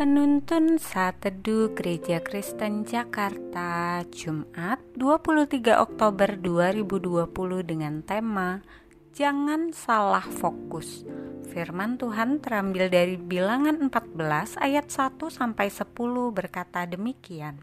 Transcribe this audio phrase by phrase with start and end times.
[0.00, 7.28] Penuntun Saat Teduh Gereja Kristen Jakarta Jumat 23 Oktober 2020
[7.68, 8.64] dengan tema
[9.12, 11.04] Jangan salah fokus
[11.52, 15.92] Firman Tuhan terambil dari bilangan 14 ayat 1 sampai 10
[16.32, 17.60] berkata demikian.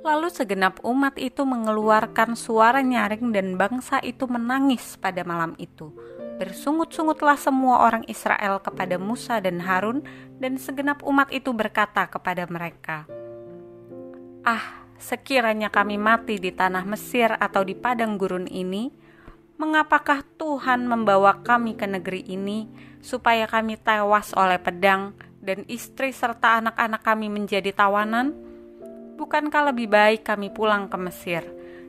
[0.00, 5.92] Lalu segenap umat itu mengeluarkan suara nyaring dan bangsa itu menangis pada malam itu
[6.36, 10.04] Bersungut-sungutlah semua orang Israel kepada Musa dan Harun,
[10.36, 13.08] dan segenap umat itu berkata kepada mereka,
[14.44, 18.92] "Ah, sekiranya kami mati di tanah Mesir atau di padang gurun ini,
[19.56, 22.68] mengapakah Tuhan membawa kami ke negeri ini
[23.00, 28.36] supaya kami tewas oleh pedang dan istri serta anak-anak kami menjadi tawanan?
[29.16, 31.42] Bukankah lebih baik kami pulang ke Mesir?"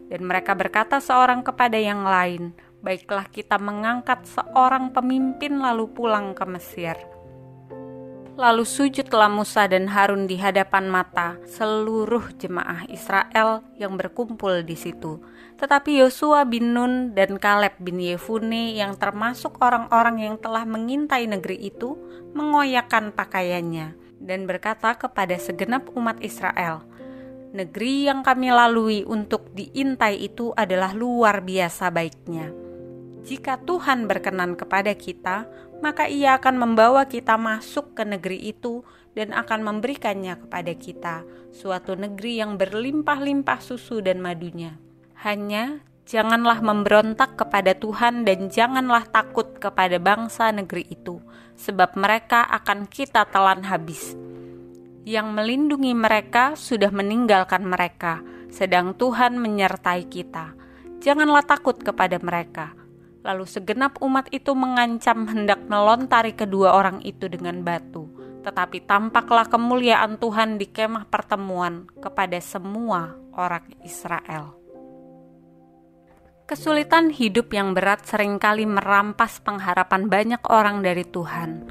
[0.08, 6.46] Dan mereka berkata seorang kepada yang lain, baiklah kita mengangkat seorang pemimpin lalu pulang ke
[6.46, 6.98] Mesir.
[8.38, 15.18] Lalu sujudlah Musa dan Harun di hadapan mata seluruh jemaah Israel yang berkumpul di situ.
[15.58, 21.66] Tetapi Yosua bin Nun dan Kaleb bin Yefune yang termasuk orang-orang yang telah mengintai negeri
[21.66, 21.98] itu
[22.38, 26.86] mengoyakkan pakaiannya dan berkata kepada segenap umat Israel,
[27.58, 32.67] Negeri yang kami lalui untuk diintai itu adalah luar biasa baiknya
[33.26, 35.50] jika Tuhan berkenan kepada kita,
[35.82, 38.82] maka Ia akan membawa kita masuk ke negeri itu
[39.18, 41.16] dan akan memberikannya kepada kita,
[41.50, 44.78] suatu negeri yang berlimpah-limpah susu dan madunya.
[45.26, 51.18] Hanya janganlah memberontak kepada Tuhan dan janganlah takut kepada bangsa negeri itu,
[51.58, 54.14] sebab mereka akan kita telan habis.
[55.02, 58.22] Yang melindungi mereka sudah meninggalkan mereka,
[58.54, 60.54] sedang Tuhan menyertai kita.
[61.02, 62.77] Janganlah takut kepada mereka,
[63.28, 68.08] Lalu segenap umat itu mengancam hendak melontari kedua orang itu dengan batu.
[68.48, 74.56] Tetapi tampaklah kemuliaan Tuhan di kemah pertemuan kepada semua orang Israel.
[76.48, 81.68] Kesulitan hidup yang berat sering kali merampas pengharapan banyak orang dari Tuhan.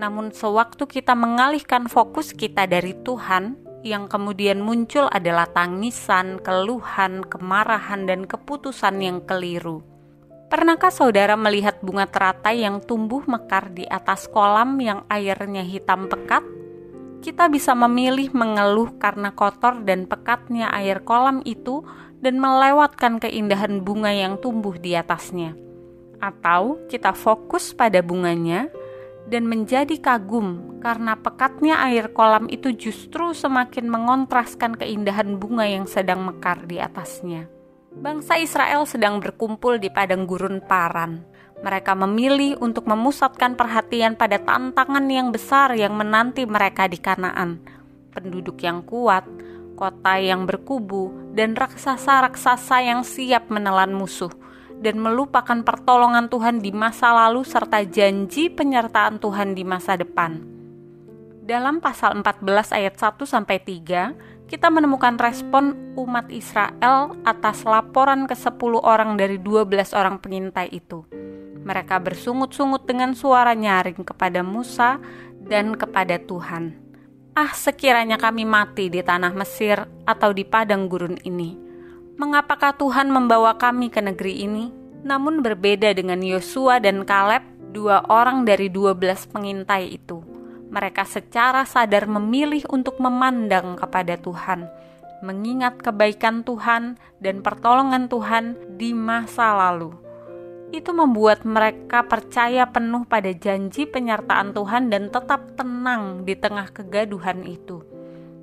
[0.00, 8.08] Namun, sewaktu kita mengalihkan fokus kita dari Tuhan, yang kemudian muncul adalah tangisan, keluhan, kemarahan,
[8.08, 9.84] dan keputusan yang keliru
[10.54, 16.46] Pernahkah saudara melihat bunga teratai yang tumbuh mekar di atas kolam yang airnya hitam pekat?
[17.26, 21.82] Kita bisa memilih mengeluh karena kotor dan pekatnya air kolam itu
[22.22, 25.58] dan melewatkan keindahan bunga yang tumbuh di atasnya.
[26.22, 28.70] Atau kita fokus pada bunganya
[29.26, 36.22] dan menjadi kagum karena pekatnya air kolam itu justru semakin mengontraskan keindahan bunga yang sedang
[36.22, 37.50] mekar di atasnya.
[37.94, 41.22] Bangsa Israel sedang berkumpul di padang gurun Paran.
[41.62, 47.62] Mereka memilih untuk memusatkan perhatian pada tantangan yang besar yang menanti mereka di Kanaan.
[48.10, 49.22] Penduduk yang kuat,
[49.78, 54.34] kota yang berkubu, dan raksasa-raksasa yang siap menelan musuh
[54.82, 60.42] dan melupakan pertolongan Tuhan di masa lalu serta janji penyertaan Tuhan di masa depan.
[61.44, 68.72] Dalam pasal 14 ayat 1 sampai 3, kita menemukan respon umat Israel atas laporan ke-10
[68.84, 71.04] orang dari 12 orang pengintai itu.
[71.64, 75.00] Mereka bersungut-sungut dengan suara nyaring kepada Musa
[75.40, 76.76] dan kepada Tuhan.
[77.34, 81.56] Ah, sekiranya kami mati di tanah Mesir atau di padang gurun ini.
[82.20, 84.70] Mengapakah Tuhan membawa kami ke negeri ini?
[85.02, 87.42] Namun berbeda dengan Yosua dan Kaleb,
[87.74, 90.33] dua orang dari 12 pengintai itu
[90.74, 94.66] mereka secara sadar memilih untuk memandang kepada Tuhan,
[95.22, 99.94] mengingat kebaikan Tuhan dan pertolongan Tuhan di masa lalu.
[100.74, 107.46] Itu membuat mereka percaya penuh pada janji penyertaan Tuhan dan tetap tenang di tengah kegaduhan
[107.46, 107.86] itu.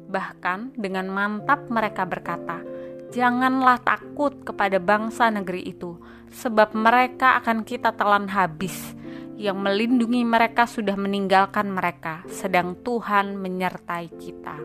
[0.08, 2.63] Bahkan dengan mantap mereka berkata,
[3.12, 6.00] "Janganlah takut kepada bangsa negeri itu,
[6.31, 9.00] sebab mereka akan kita telan habis."
[9.42, 14.58] Yang melindungi mereka sudah meninggalkan mereka, sedang Tuhan menyertai kita.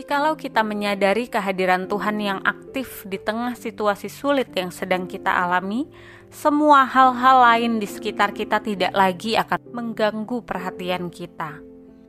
[0.00, 5.84] Jikalau kita menyadari kehadiran Tuhan yang aktif di tengah situasi sulit yang sedang kita alami,
[6.32, 11.60] semua hal-hal lain di sekitar kita tidak lagi akan mengganggu perhatian kita.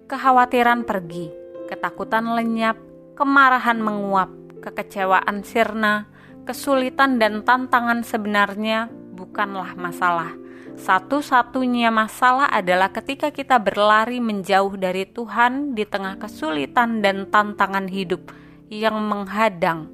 [0.08, 1.36] Kekhawatiran pergi,
[1.68, 2.80] ketakutan lenyap,
[3.20, 4.32] kemarahan menguap,
[4.64, 6.08] kekecewaan sirna,
[6.48, 10.41] kesulitan dan tantangan sebenarnya bukanlah masalah
[10.80, 18.32] satu-satunya masalah adalah ketika kita berlari menjauh dari Tuhan di tengah kesulitan dan tantangan hidup
[18.72, 19.92] yang menghadang,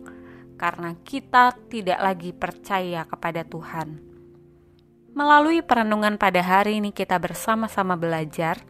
[0.58, 4.02] karena kita tidak lagi percaya kepada Tuhan.
[5.18, 8.62] Melalui perenungan pada hari ini, kita bersama-sama belajar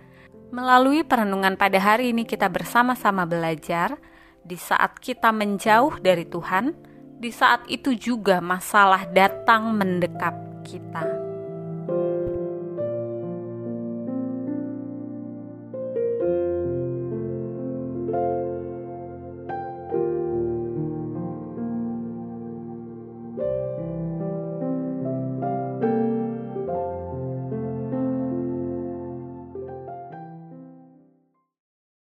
[0.47, 3.99] Melalui perenungan pada hari ini kita bersama-sama belajar
[4.47, 6.71] di saat kita menjauh dari Tuhan,
[7.19, 11.16] di saat itu juga masalah datang mendekap kita.